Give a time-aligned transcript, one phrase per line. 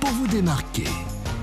[0.00, 0.86] pour vous démarquer,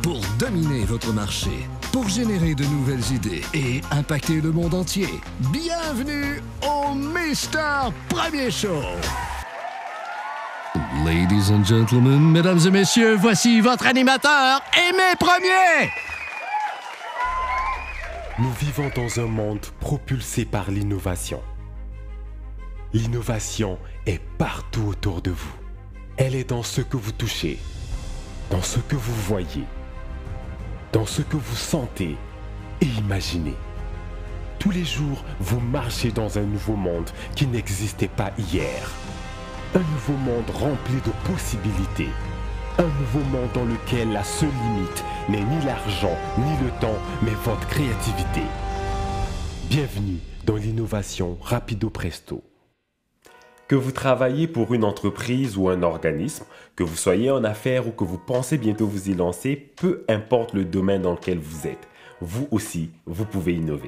[0.02, 5.09] pour dominer votre marché, pour générer de nouvelles idées et impacter le monde entier.
[5.52, 8.82] Bienvenue au Mister Premier Show.
[11.04, 15.91] Ladies and gentlemen, mesdames et messieurs, voici votre animateur et mes premiers.
[18.39, 21.41] Nous vivons dans un monde propulsé par l'innovation.
[22.94, 25.60] L'innovation est partout autour de vous.
[26.23, 27.57] Elle est dans ce que vous touchez,
[28.52, 29.63] dans ce que vous voyez,
[30.93, 32.16] dans ce que vous sentez
[32.79, 33.55] et imaginez.
[34.59, 38.91] Tous les jours, vous marchez dans un nouveau monde qui n'existait pas hier.
[39.73, 42.09] Un nouveau monde rempli de possibilités.
[42.77, 47.34] Un nouveau monde dans lequel la seule limite n'est ni l'argent, ni le temps, mais
[47.45, 48.43] votre créativité.
[49.71, 52.43] Bienvenue dans l'innovation Rapido Presto.
[53.71, 56.43] Que vous travaillez pour une entreprise ou un organisme,
[56.76, 60.54] que vous soyez en affaires ou que vous pensez bientôt vous y lancer, peu importe
[60.54, 61.87] le domaine dans lequel vous êtes,
[62.20, 63.87] vous aussi, vous pouvez innover.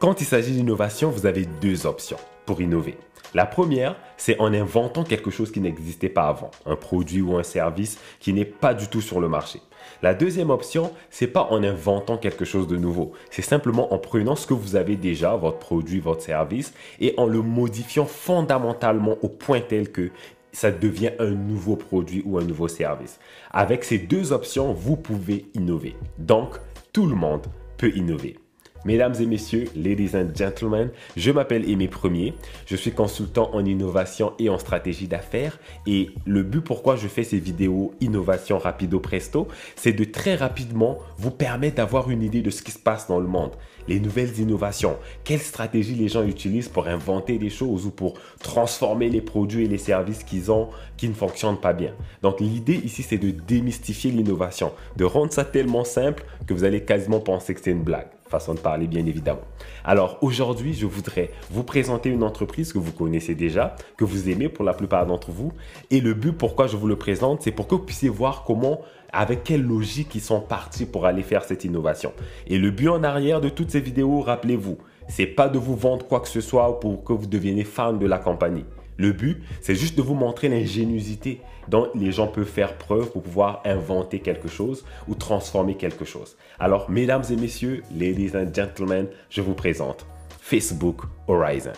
[0.00, 2.98] Quand il s'agit d'innovation, vous avez deux options pour innover.
[3.34, 7.44] La première, c'est en inventant quelque chose qui n'existait pas avant, un produit ou un
[7.44, 9.60] service qui n'est pas du tout sur le marché.
[10.02, 14.36] La deuxième option, c'est pas en inventant quelque chose de nouveau, c'est simplement en prenant
[14.36, 19.28] ce que vous avez déjà, votre produit, votre service, et en le modifiant fondamentalement au
[19.28, 20.10] point tel que
[20.52, 23.20] ça devient un nouveau produit ou un nouveau service.
[23.52, 25.94] Avec ces deux options, vous pouvez innover.
[26.18, 26.56] Donc,
[26.92, 28.39] tout le monde peut innover.
[28.86, 32.32] Mesdames et messieurs, ladies and gentlemen, je m'appelle Aimé Premier,
[32.64, 35.58] je suis consultant en innovation et en stratégie d'affaires.
[35.86, 40.96] Et le but pourquoi je fais ces vidéos innovation rapido presto, c'est de très rapidement
[41.18, 43.52] vous permettre d'avoir une idée de ce qui se passe dans le monde,
[43.86, 49.10] les nouvelles innovations, quelles stratégies les gens utilisent pour inventer des choses ou pour transformer
[49.10, 51.92] les produits et les services qu'ils ont qui ne fonctionnent pas bien.
[52.22, 56.82] Donc l'idée ici c'est de démystifier l'innovation, de rendre ça tellement simple que vous allez
[56.82, 59.42] quasiment penser que c'est une blague façon de parler bien évidemment.
[59.84, 64.48] Alors aujourd'hui, je voudrais vous présenter une entreprise que vous connaissez déjà, que vous aimez
[64.48, 65.52] pour la plupart d'entre vous.
[65.90, 68.80] Et le but pourquoi je vous le présente, c'est pour que vous puissiez voir comment,
[69.12, 72.12] avec quelle logique ils sont partis pour aller faire cette innovation.
[72.46, 76.06] Et le but en arrière de toutes ces vidéos, rappelez-vous, c'est pas de vous vendre
[76.06, 78.64] quoi que ce soit pour que vous deveniez fan de la compagnie.
[79.00, 83.22] Le but, c'est juste de vous montrer l'ingéniosité dont les gens peuvent faire preuve pour
[83.22, 86.36] pouvoir inventer quelque chose ou transformer quelque chose.
[86.58, 90.04] Alors, mesdames et messieurs, ladies and gentlemen, je vous présente
[90.42, 91.72] Facebook Horizon.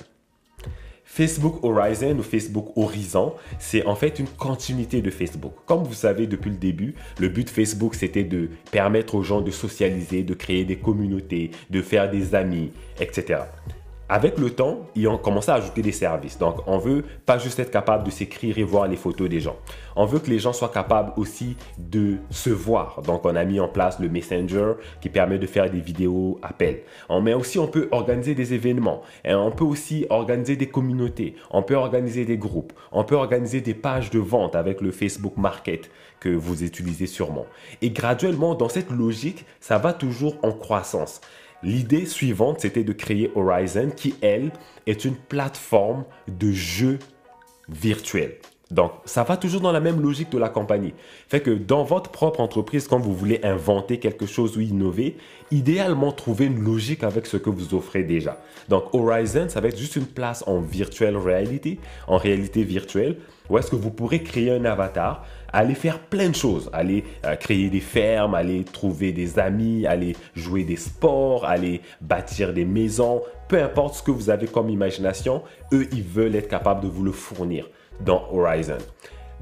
[1.05, 5.53] Facebook Horizon ou Facebook Horizon, c'est en fait une continuité de Facebook.
[5.65, 9.43] Comme vous savez depuis le début, le but de Facebook, c'était de permettre aux gens
[9.43, 13.43] de socialiser, de créer des communautés, de faire des amis, etc.
[14.09, 16.37] Avec le temps, ils ont commencé à ajouter des services.
[16.39, 19.57] Donc, on veut pas juste être capable de s'écrire et voir les photos des gens.
[19.97, 23.01] On veut que les gens soient capables aussi de se voir.
[23.03, 26.83] Donc, on a mis en place le Messenger qui permet de faire des vidéos appels.
[27.23, 29.01] Mais aussi, on peut organiser des événements.
[29.25, 31.37] On peut aussi organiser des communautés.
[31.51, 32.75] On peut organiser des groupes.
[32.91, 35.91] On peut organiser des pages de vente avec le Facebook Market
[36.21, 37.47] que vous utilisez sûrement.
[37.81, 41.21] Et graduellement, dans cette logique, ça va toujours en croissance.
[41.63, 44.51] L'idée suivante, c'était de créer Horizon, qui, elle,
[44.87, 46.99] est une plateforme de jeux
[47.69, 48.39] virtuels.
[48.73, 50.95] Donc, ça va toujours dans la même logique de la compagnie.
[51.29, 55.17] Fait que dans votre propre entreprise, quand vous voulez inventer quelque chose ou innover,
[55.51, 58.39] idéalement, trouver une logique avec ce que vous offrez déjà.
[58.71, 63.19] Donc, Horizon, ça va être juste une place en virtual reality, en réalité virtuelle,
[63.51, 67.37] où est-ce que vous pourrez créer un avatar, aller faire plein de choses, aller euh,
[67.37, 73.21] créer des fermes, aller trouver des amis, aller jouer des sports, aller bâtir des maisons,
[73.53, 75.43] peu importe ce que vous avez comme imagination,
[75.75, 77.69] eux, ils veulent être capables de vous le fournir
[78.01, 78.79] dans Horizon.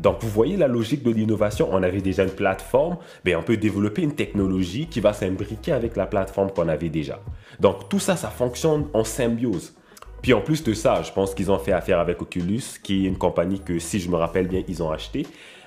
[0.00, 1.68] Donc, vous voyez la logique de l'innovation?
[1.70, 5.96] On avait déjà une plateforme, mais on peut développer une technologie qui va s'imbriquer avec
[5.96, 7.20] la plateforme qu'on avait déjà.
[7.60, 9.76] Donc, tout ça, ça fonctionne en symbiose.
[10.22, 13.08] Puis en plus de ça, je pense qu'ils ont fait affaire avec Oculus, qui est
[13.08, 15.24] une compagnie que, si je me rappelle bien, ils ont acheté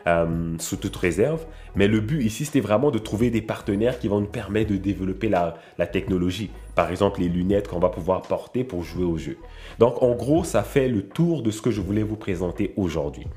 [0.08, 1.46] euh, sous toute réserve.
[1.76, 4.78] Mais le but ici, c'était vraiment de trouver des partenaires qui vont nous permettre de
[4.78, 6.52] développer la, la technologie.
[6.76, 9.38] Par exemple, les lunettes qu'on va pouvoir porter pour jouer au jeu.
[9.80, 13.28] Donc en gros, ça fait le tour de ce que je voulais vous présenter aujourd'hui.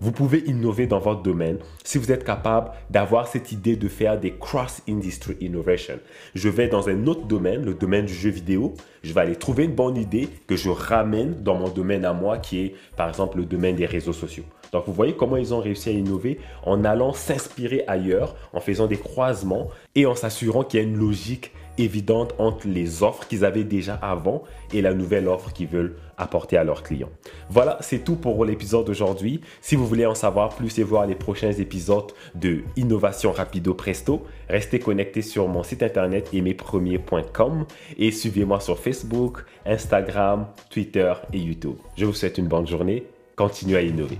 [0.00, 4.20] Vous pouvez innover dans votre domaine si vous êtes capable d'avoir cette idée de faire
[4.20, 5.98] des cross-industry innovation.
[6.36, 9.64] Je vais dans un autre domaine, le domaine du jeu vidéo, je vais aller trouver
[9.64, 13.38] une bonne idée que je ramène dans mon domaine à moi qui est par exemple
[13.38, 14.44] le domaine des réseaux sociaux.
[14.72, 18.86] Donc vous voyez comment ils ont réussi à innover en allant s'inspirer ailleurs, en faisant
[18.86, 23.44] des croisements et en s'assurant qu'il y a une logique évidente entre les offres qu'ils
[23.44, 27.10] avaient déjà avant et la nouvelle offre qu'ils veulent apporter à leurs clients.
[27.48, 29.40] Voilà, c'est tout pour l'épisode d'aujourd'hui.
[29.60, 34.24] Si vous voulez en savoir plus et voir les prochains épisodes de Innovation Rapido Presto,
[34.48, 37.66] restez connectés sur mon site internet aimerpremier.com
[37.98, 41.76] et suivez-moi sur Facebook, Instagram, Twitter et YouTube.
[41.96, 43.04] Je vous souhaite une bonne journée.
[43.36, 44.18] Continuez à innover.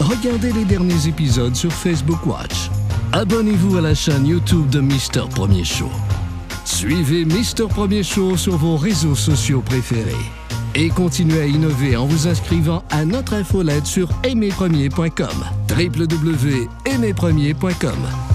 [0.00, 2.70] Regardez les derniers épisodes sur Facebook Watch.
[3.12, 5.90] Abonnez-vous à la chaîne YouTube de Mister Premier Show.
[6.64, 10.10] Suivez Mister Premier Show sur vos réseaux sociaux préférés.
[10.74, 15.44] Et continuez à innover en vous inscrivant à notre infolette sur aimerpremier.com.
[15.68, 18.29] www.aimerpremier.com